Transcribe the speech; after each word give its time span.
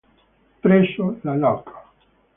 Presso 0.67 1.11
la 1.29 1.35
loc. 1.45 1.71